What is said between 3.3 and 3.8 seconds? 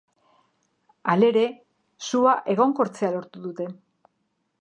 dute.